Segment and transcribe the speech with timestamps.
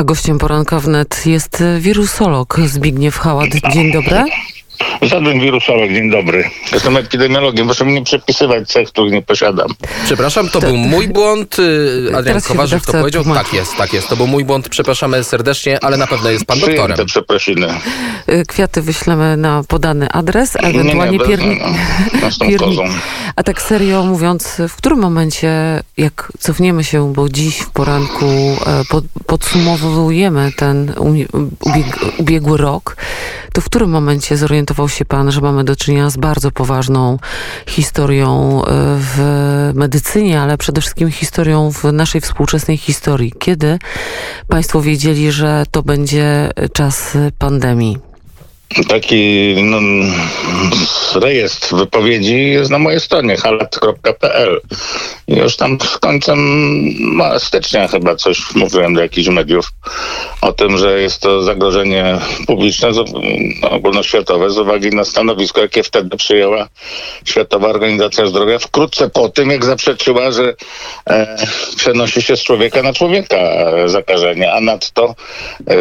[0.00, 3.48] A gościem poranka wnet jest wirusolog Zbigniew Hałat.
[3.72, 4.24] Dzień dobry.
[5.02, 6.44] Żaden wirusolog, dzień dobry.
[6.72, 9.68] Jestem epidemiologiem, proszę mi nie przepisywać cech, których nie posiadam.
[10.04, 11.58] Przepraszam, to, był mój błąd.
[11.58, 13.22] y, Adrian Kowarzyk to powiedział.
[13.22, 13.44] tłumaczy.
[13.44, 14.08] Tak jest, tak jest.
[14.08, 14.68] To był mój błąd.
[14.68, 17.06] Przepraszamy serdecznie, ale na pewno jest pan Przyjęte doktorem.
[17.06, 17.66] przeprosiny.
[18.28, 21.60] Y, Kwiaty wyślemy na podany adres, a Nie, nie, ewentualnie bez- pierni...
[22.22, 22.82] no, pierni- kozą.
[23.36, 28.84] A tak serio mówiąc, w którym momencie, jak cofniemy się, bo dziś w poranku e,
[28.90, 31.86] pod, podsumowujemy ten ubieg,
[32.18, 32.96] ubiegły rok,
[33.52, 37.18] to w którym momencie zorientował się pan, że mamy do czynienia z bardzo poważną
[37.66, 38.66] historią e,
[38.98, 39.20] w
[39.74, 43.32] medycynie, ale przede wszystkim historią w naszej współczesnej historii?
[43.38, 43.78] Kiedy
[44.48, 48.09] państwo wiedzieli, że to będzie czas pandemii?
[48.88, 49.78] Taki no,
[51.14, 54.60] rejestr wypowiedzi jest na mojej stronie halat.pl.
[55.28, 56.38] Już tam z końcem
[57.38, 59.72] stycznia chyba coś mówiłem do jakichś mediów
[60.40, 63.04] o tym, że jest to zagrożenie publiczne, no,
[63.70, 66.68] ogólnoświatowe z uwagi na stanowisko, jakie wtedy przyjęła
[67.24, 70.54] Światowa Organizacja Zdrowia wkrótce po tym, jak zaprzeczyła, że
[71.06, 71.36] e,
[71.76, 73.36] przenosi się z człowieka na człowieka
[73.86, 75.14] zakażenie, a nadto
[75.68, 75.74] e,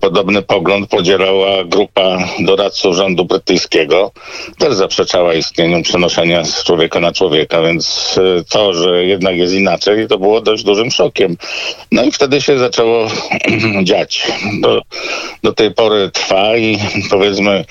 [0.00, 4.12] podobny pogląd podzielała grupa doradców rządu brytyjskiego,
[4.58, 10.08] też zaprzeczała istnieniu przenoszenia z człowieka na człowieka, więc e, to, że jednak jest inaczej,
[10.08, 11.36] to było dość dużym szokiem.
[11.92, 13.08] No i wtedy się zaczęło
[13.82, 14.32] dziać.
[14.60, 14.82] Do,
[15.42, 16.78] do tej pory trwa i
[17.10, 17.64] powiedzmy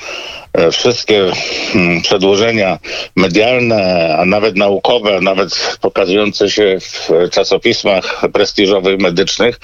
[0.72, 1.32] wszystkie
[1.76, 2.80] mm, przedłożenia
[3.16, 9.60] medialne, a nawet naukowe, nawet pokazujące się w czasopismach prestiżowych, medycznych,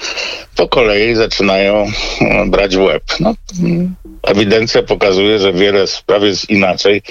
[0.56, 1.86] po kolei zaczynają
[2.20, 3.02] e, brać w łeb.
[3.20, 7.02] No, mm, ewidencja pokazuje, że wiele spraw jest inaczej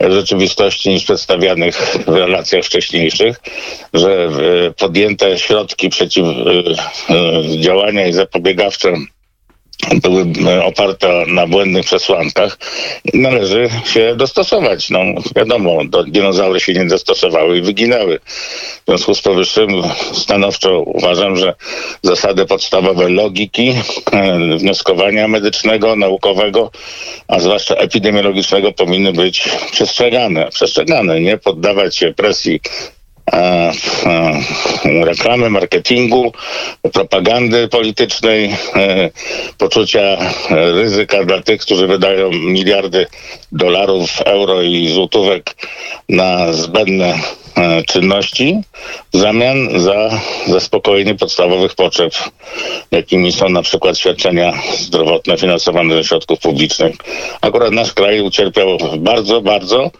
[0.00, 3.40] w rzeczywistości niż przedstawianych w relacjach wcześniejszych,
[3.94, 4.28] że e,
[4.70, 8.94] podjęte środki przeciwdziałania i zapobiegawcze
[10.02, 12.58] były e, oparte na błędnych przesłankach.
[13.14, 14.90] Należy się dostosować.
[14.90, 15.00] No,
[15.36, 18.18] wiadomo, do, dinozaury się nie dostosowały i wyginęły.
[18.18, 19.68] W związku z powyższym
[20.12, 21.54] stanowczo uważam, że
[22.02, 23.74] zasady podstawowe logiki,
[24.12, 26.70] e, wnioskowania medycznego, naukowego,
[27.28, 30.48] a zwłaszcza epidemiologicznego powinny być przestrzegane.
[30.50, 32.60] Przestrzegane, nie poddawać się presji
[34.84, 36.32] reklamy, marketingu,
[36.92, 39.10] propagandy politycznej, e,
[39.58, 43.06] poczucia e, ryzyka dla tych, którzy wydają miliardy
[43.52, 45.54] dolarów, euro i złotówek
[46.08, 47.43] na zbędne e,
[47.86, 48.60] czynności
[49.12, 50.10] w zamian za
[50.46, 52.14] zaspokojenie podstawowych potrzeb,
[52.90, 56.96] jakimi są na przykład świadczenia zdrowotne finansowane ze środków publicznych.
[57.40, 59.90] Akurat nasz kraj ucierpiał bardzo, bardzo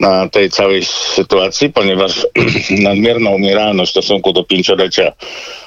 [0.00, 2.26] na tej całej sytuacji, ponieważ
[2.70, 5.12] nadmierna umieralność w stosunku do pięciolecia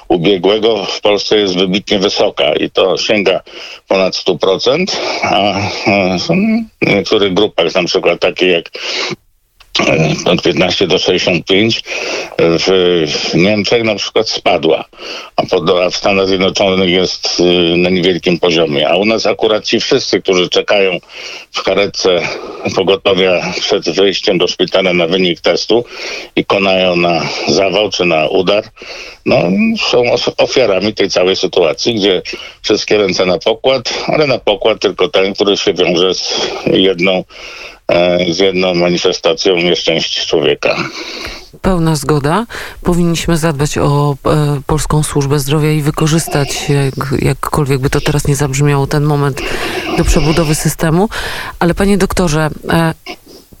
[0.08, 3.40] ubiegłego w Polsce jest wybitnie wysoka i to sięga
[3.88, 4.84] ponad 100%,
[5.22, 6.28] a e, w
[6.82, 9.21] niektórych grupach, na przykład takie jak e,
[10.24, 11.82] od 15 do 65
[12.38, 14.84] w, w Niemczech na przykład spadła,
[15.36, 18.88] a, pod, a w Stanach Zjednoczonych jest y, na niewielkim poziomie.
[18.88, 20.98] A u nas akurat ci wszyscy, którzy czekają
[21.52, 22.20] w karetce
[22.74, 25.84] pogotowia przed wyjściem do szpitala na wynik testu
[26.36, 28.64] i konają na zawał czy na udar,
[29.26, 29.36] no,
[29.90, 30.02] są
[30.36, 32.22] ofiarami tej całej sytuacji, gdzie
[32.62, 37.24] wszystkie ręce na pokład, ale na pokład tylko ten, który się wiąże z jedną
[37.88, 40.76] e, z jedną manifestacją nieszczęść człowieka.
[41.62, 42.46] Pełna zgoda.
[42.82, 48.36] Powinniśmy zadbać o e, polską służbę zdrowia i wykorzystać, jak, jakkolwiek by to teraz nie
[48.36, 49.42] zabrzmiało, ten moment
[49.98, 51.08] do przebudowy systemu.
[51.58, 52.94] Ale panie doktorze, e,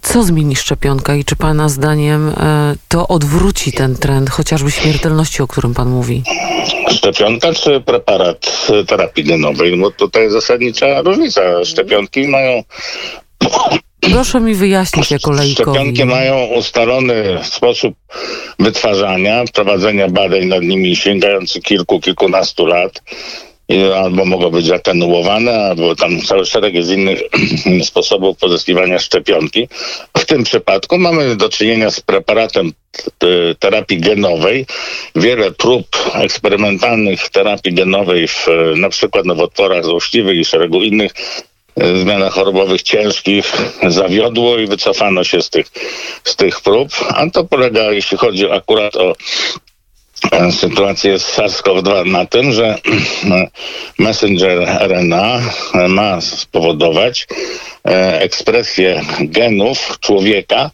[0.02, 5.46] co zmieni szczepionka i czy pana zdaniem e, to odwróci ten trend, chociażby śmiertelności, o
[5.46, 6.22] którym pan mówi?
[6.90, 9.76] Szczepionka czy preparat e, terapii genowej?
[9.76, 11.40] Bo tutaj zasadnicza różnica.
[11.64, 12.62] Szczepionki mają
[14.00, 15.52] Proszę mi wyjaśnić jako lejkowi.
[15.54, 17.94] Szczepionki mają ustalony sposób
[18.58, 23.02] wytwarzania, prowadzenia badań nad nimi sięgający kilku, kilkunastu lat.
[23.96, 27.22] Albo mogą być atenuowane, albo tam cały szereg jest innych
[27.90, 29.68] sposobów pozyskiwania szczepionki.
[30.18, 32.72] W tym przypadku mamy do czynienia z preparatem
[33.18, 34.66] t- terapii genowej.
[35.14, 41.12] Wiele prób eksperymentalnych terapii genowej w e, na przykład nowotworach złośliwych i szeregu innych
[41.76, 43.52] e, zmianach chorobowych ciężkich
[43.88, 45.66] zawiodło i wycofano się z tych,
[46.24, 46.88] z tych prób.
[47.08, 49.14] A to polega, jeśli chodzi akurat o e,
[50.50, 52.78] sytuację z SARS-CoV-2 na tym, że
[53.98, 55.40] messenger RNA
[55.88, 57.26] ma spowodować
[57.88, 60.70] e, ekspresję genów człowieka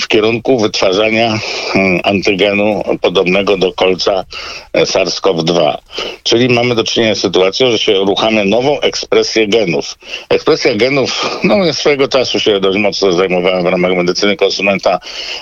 [0.00, 1.38] w kierunku wytwarzania
[1.74, 4.24] mm, antygenu podobnego do kolca
[4.72, 5.78] e, SARS-CoV-2.
[6.22, 9.98] Czyli mamy do czynienia z sytuacją, że się uruchamia nową ekspresję genów.
[10.28, 14.98] Ekspresja genów, no ja swojego czasu się dość mocno zajmowałem w ramach medycyny konsumenta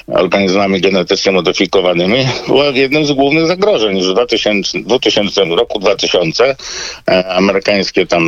[0.08, 2.26] organizmami genetycznie modyfikowanymi.
[2.46, 3.98] Była jednym z głównych zagrożeń.
[3.98, 6.56] Już w 2000, 2000 roku 2000
[7.08, 8.24] e, amerykańskie tam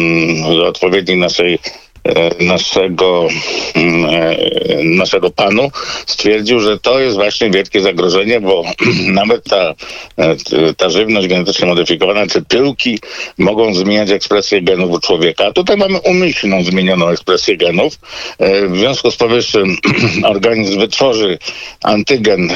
[0.67, 1.92] odpowiednik naszej E,
[2.41, 3.29] naszego,
[3.75, 4.37] mm, e,
[4.85, 5.71] naszego panu
[6.07, 8.65] stwierdził, że to jest właśnie wielkie zagrożenie, bo
[9.21, 9.75] nawet ta,
[10.17, 10.37] e,
[10.77, 12.99] ta żywność genetycznie modyfikowana, czy pyłki
[13.39, 15.53] mogą zmieniać ekspresję genów u człowieka.
[15.53, 17.99] Tutaj mamy umyślną zmienioną ekspresję genów.
[18.69, 19.77] W związku z powyższym
[20.35, 21.39] organizm wytworzy
[21.83, 22.53] antygen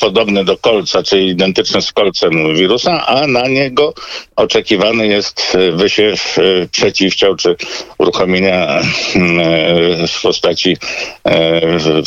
[0.00, 3.94] podobny do kolca, czyli identyczny z kolcem wirusa, a na niego
[4.36, 6.36] oczekiwany jest wysiew
[6.70, 7.56] przeciwciał, czy
[7.98, 8.73] uruchomienia E,
[10.08, 10.76] w postaci
[11.24, 11.60] e,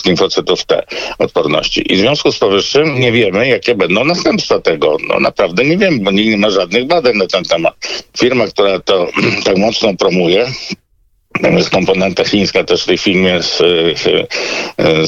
[0.06, 0.84] limfocytów T
[1.20, 1.94] odporności.
[1.94, 4.98] I w związku z powyższym nie wiemy, jakie będą następstwa tego.
[5.10, 7.76] No naprawdę nie wiemy, bo nikt nie ma żadnych badań na ten temat.
[8.18, 9.08] Firma, która to
[9.46, 10.48] tak mocno promuje,
[11.44, 13.58] jest komponenta chińska też w tej filmie z,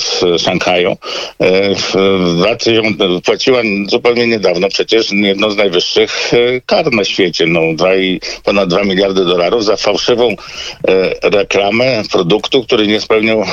[0.04, 0.98] z Szanghaju.
[1.40, 7.46] E, płaciła zupełnie niedawno przecież jedno z najwyższych e, kar na świecie.
[7.48, 7.90] No, dwa
[8.44, 10.36] ponad 2 miliardy dolarów za fałszywą e,
[11.30, 13.44] reklamę produktu, który nie spełniał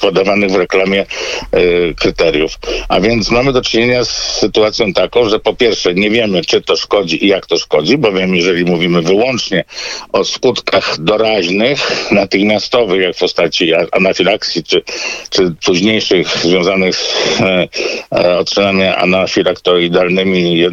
[0.00, 1.06] podawanych w reklamie
[2.00, 2.52] kryteriów.
[2.88, 6.76] A więc mamy do czynienia z sytuacją taką, że po pierwsze nie wiemy, czy to
[6.76, 9.64] szkodzi i jak to szkodzi, bowiem jeżeli mówimy wyłącznie
[10.12, 14.82] o skutkach skutkach doraźnych, natychmiastowych, jak w postaci anafilakcji, czy,
[15.30, 17.68] czy późniejszych związanych z e,
[18.12, 20.64] e odczynami anafilaktoidalnymi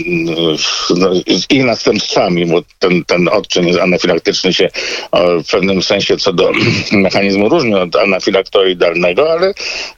[0.89, 4.69] no, z ich następstwami, bo ten, ten odczyn anafilaktyczny się
[5.45, 6.51] w pewnym sensie co do
[6.91, 9.53] mechanizmu różni od anafilaktoidalnego, ale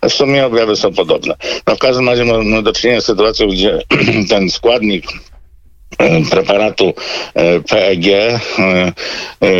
[0.09, 1.36] w sumie objawy są podobne.
[1.68, 3.80] No w każdym razie mamy do czynienia z sytuacją, gdzie
[4.30, 5.34] ten składnik E,
[6.31, 6.93] preparatu
[7.33, 8.41] e, PEG, e,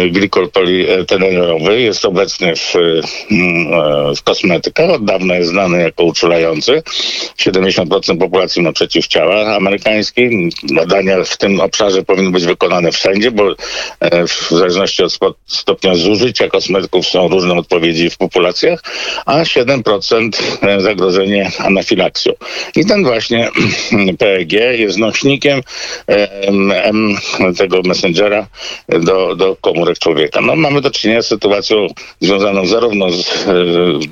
[0.10, 2.74] glikol polietylenolowy, jest obecny w,
[4.18, 4.89] w kosmetykach.
[4.89, 6.83] Od dawna jest znany jako uczulający.
[7.39, 10.50] 70% populacji ma przeciwciała amerykańskiej.
[10.63, 13.56] Badania w tym obszarze powinny być wykonane wszędzie, bo
[14.27, 18.80] w zależności od stopnia zużycia kosmetyków są różne odpowiedzi w populacjach,
[19.25, 20.31] a 7%
[20.81, 22.33] zagrożenie anafilaksją.
[22.75, 23.50] I ten właśnie
[24.19, 25.62] PEG jest nośnikiem
[26.84, 27.16] M,
[27.58, 28.48] tego messengera
[28.90, 30.42] do, do komórek człowieka.
[30.42, 31.88] No, mamy do czynienia z sytuacją
[32.22, 33.54] związaną zarówno z e,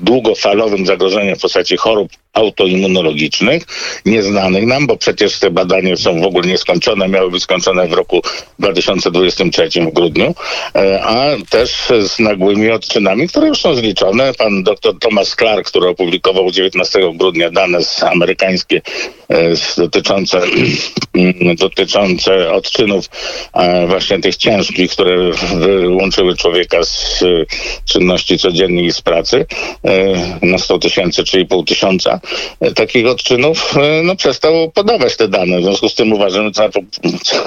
[0.02, 3.62] długofalowym zagrożeniem w postaci chorób autoimmunologicznych,
[4.06, 8.22] nieznanych nam, bo przecież te badania są w ogóle nieskończone, miały być skończone w roku
[8.58, 10.34] 2023 w grudniu,
[10.74, 11.76] e, a też
[12.08, 14.34] z nagłymi odczynami, które już są zliczone.
[14.34, 18.80] Pan dr Thomas Clark, który opublikował 19 grudnia dane amerykańskie
[19.28, 20.40] e, dotyczące,
[21.94, 23.10] dotyczące odczynów
[23.86, 27.24] właśnie tych ciężkich, które wyłączyły człowieka z
[27.84, 29.46] czynności codziennych i z pracy
[29.84, 32.20] e, na 100 tysięcy, czyli pół tysiąca
[32.74, 35.60] takich odczynów, e, no przestał podawać te dane.
[35.60, 36.70] W związku z tym uważam, że cała,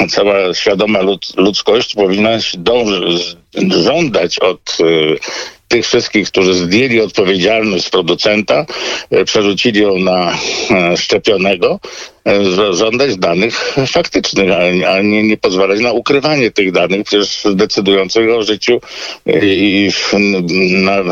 [0.10, 1.00] cała świadoma
[1.38, 3.38] ludzkość powinna dążyć,
[3.84, 8.66] żądać od e, tych wszystkich, którzy zdjęli odpowiedzialność producenta,
[9.12, 10.38] e, przerzucili ją na
[10.96, 11.80] szczepionego,
[12.72, 14.50] żądać danych faktycznych,
[14.88, 18.82] a nie, nie pozwalać na ukrywanie tych danych, przecież decydujących o życiu
[19.42, 19.90] i
[20.72, 21.04] na,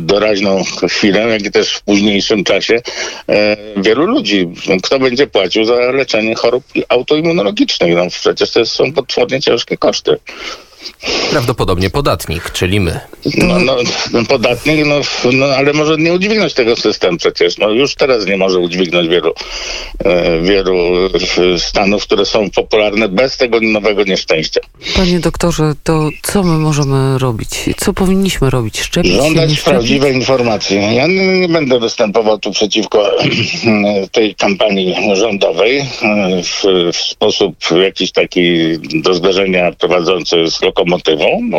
[0.00, 2.80] doraźną chwilę, jak i też w późniejszym czasie
[3.28, 4.48] e, wielu ludzi.
[4.82, 7.94] Kto będzie płacił za leczenie chorób autoimmunologicznych?
[7.94, 10.16] No przecież to są potwornie ciężkie koszty.
[11.30, 13.00] Prawdopodobnie podatnik, czyli my.
[13.36, 13.76] No, no,
[14.12, 15.00] no podatnik, no,
[15.32, 17.58] no, ale może nie udźwignąć tego systemu przecież.
[17.58, 19.32] No, już teraz nie może udźwignąć wielu,
[20.04, 20.78] e, wielu
[21.58, 24.60] stanów, które są popularne bez tego nowego nieszczęścia.
[24.96, 27.50] Panie doktorze, to co my możemy robić?
[27.76, 28.80] Co powinniśmy robić?
[28.80, 30.76] Szczepić Żądać się, prawdziwej informacji.
[30.76, 33.10] Ja nie, nie, będę występował tu przeciwko
[34.12, 35.84] tej kampanii rządowej e,
[36.42, 41.40] w, w sposób jakiś taki do zdarzenia prowadzący z lokomotywą.
[41.42, 41.58] No,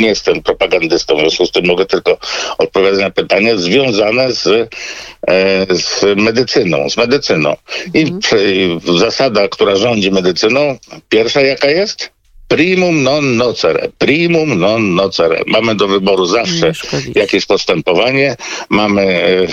[0.00, 2.18] nie jestem propagandystą, w związku z tym mogę tylko
[2.58, 6.90] odpowiadać na pytania związane z, e, z medycyną.
[6.90, 7.56] Z medycyną.
[7.94, 8.98] I mhm.
[8.98, 10.78] zasada, która rządzi medycyną,
[11.08, 12.15] pierwsza jaka jest?
[12.48, 13.88] Primum non nocere.
[13.98, 15.42] Primum non nocere.
[15.46, 16.72] Mamy do wyboru zawsze
[17.14, 18.36] jakieś postępowanie.
[18.68, 19.46] Mamy e,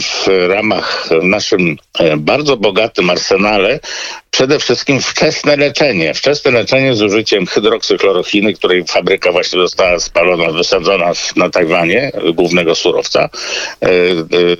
[0.00, 3.80] w ramach naszym e, bardzo bogatym arsenale
[4.30, 6.14] przede wszystkim wczesne leczenie.
[6.14, 13.28] Wczesne leczenie z użyciem hydroksyklorochiny, której fabryka właśnie została spalona, wysadzona na Tajwanie, głównego surowca
[13.80, 13.88] e,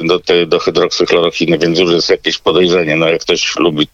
[0.04, 2.96] do, do więc już jest jakieś podejrzenie.
[2.96, 3.88] No jak ktoś lubi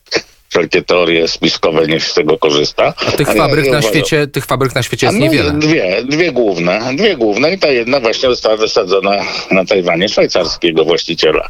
[0.48, 2.92] wszelkie teorie spiskowe, niech z tego korzysta.
[3.16, 5.50] Tych A ja- fabryk ja na uważam- świecie, tych fabryk na świecie jest no, niewiele.
[5.52, 9.16] Dwie, dwie główne, dwie główne i ta jedna właśnie została wysadzona
[9.50, 11.48] na Tajwanie szwajcarskiego właściciela.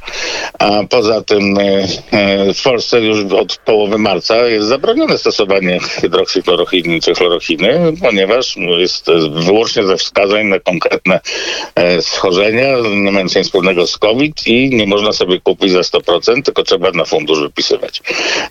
[0.59, 1.62] A poza tym e,
[2.11, 9.07] e, w Polsce już od połowy marca jest zabronione stosowanie hydroksyklorochiny czy chlorochiny, ponieważ jest
[9.31, 11.21] wyłącznie ze wskazań na konkretne
[11.75, 16.43] e, schorzenia, nie mające nic wspólnego z COVID i nie można sobie kupić za 100%,
[16.43, 18.03] tylko trzeba na fundusz wypisywać.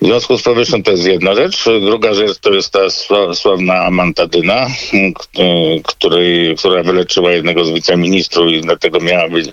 [0.02, 1.66] W związku z powyższym to jest jedna rzecz.
[1.82, 8.52] Druga rzecz to jest ta sła- sławna amantadyna, y, której, która wyleczyła jednego z wiceministrów
[8.52, 9.46] i dlatego miała być,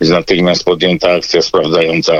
[0.00, 2.12] być natychmiast podjęta akcja sprawdzająca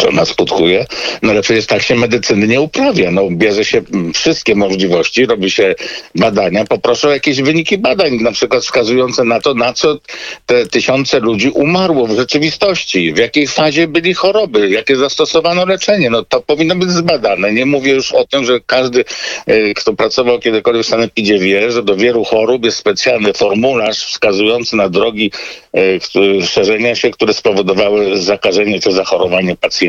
[0.00, 0.86] czy ona skutkuje.
[1.22, 3.10] No ale przecież tak się medycyny nie uprawia.
[3.10, 5.74] No bierze się mm, wszystkie możliwości, robi się
[6.14, 6.64] badania.
[6.64, 9.98] Poproszę o jakieś wyniki badań, na przykład wskazujące na to, na co
[10.46, 16.10] te tysiące ludzi umarło w rzeczywistości, w jakiej fazie byli choroby, jakie zastosowano leczenie.
[16.10, 17.52] No to powinno być zbadane.
[17.52, 19.04] Nie mówię już o tym, że każdy,
[19.46, 24.76] e, kto pracował kiedykolwiek w sanepidzie wie, że do wielu chorób jest specjalny formularz wskazujący
[24.76, 25.30] na drogi
[25.74, 29.81] e, szerzenia się, które spowodowały zakażenie czy zachorowanie pacjenta.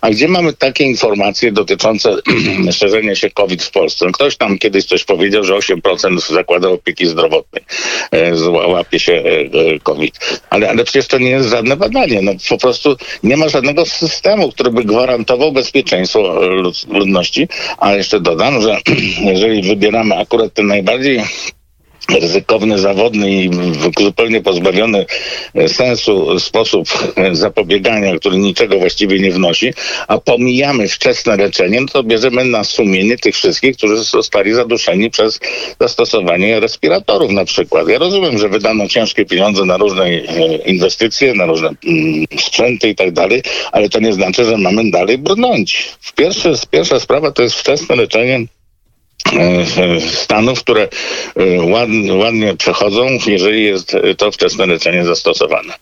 [0.00, 2.16] A gdzie mamy takie informacje dotyczące
[2.72, 4.06] szerzenia się COVID w Polsce?
[4.06, 7.64] No Ktoś tam kiedyś coś powiedział, że 8% w zakładach opieki zdrowotnej
[8.10, 9.40] e, zła- łapie się e,
[9.74, 10.42] e, COVID.
[10.50, 12.22] Ale, ale przecież to nie jest żadne badanie.
[12.22, 17.48] No, po prostu nie ma żadnego systemu, który by gwarantował bezpieczeństwo lud- ludności.
[17.78, 18.78] A jeszcze dodam, że
[19.32, 21.20] jeżeli wybieramy akurat ten najbardziej
[22.20, 23.50] ryzykowny, zawodny i
[23.98, 25.06] zupełnie pozbawiony
[25.54, 29.72] e, sensu sposób e, zapobiegania, który niczego właściwie nie wnosi,
[30.08, 35.40] a pomijamy wczesne leczenie, no to bierzemy na sumienie tych wszystkich, którzy zostali zaduszeni przez
[35.80, 37.88] zastosowanie respiratorów na przykład.
[37.88, 42.94] Ja rozumiem, że wydano ciężkie pieniądze na różne e, inwestycje, na różne mm, sprzęty i
[42.94, 45.96] tak dalej, ale to nie znaczy, że mamy dalej brnąć.
[46.16, 48.46] Pierwszy, pierwsza sprawa to jest wczesne leczenie
[50.14, 50.88] stanów, które
[51.36, 55.74] e, ładnie, ładnie przechodzą, jeżeli jest to wczesne leczenie zastosowane.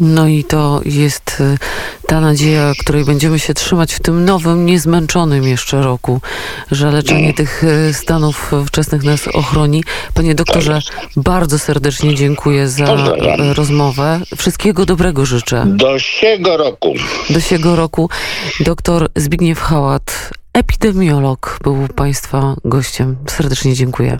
[0.00, 1.58] No i to jest y,
[2.06, 6.20] ta nadzieja, której będziemy się trzymać w tym nowym, niezmęczonym jeszcze roku,
[6.70, 9.84] że leczenie tych y, stanów wczesnych nas ochroni.
[10.14, 10.80] Panie doktorze,
[11.16, 13.52] bardzo serdecznie dziękuję za Pozdrawiam.
[13.52, 14.20] rozmowę.
[14.36, 15.64] Wszystkiego dobrego życzę.
[15.66, 16.94] Do siego roku.
[17.30, 18.10] Do siego roku
[18.60, 23.16] doktor Zbigniew Hałat, epidemiolog, był Państwa gościem.
[23.26, 24.16] Serdecznie dziękuję.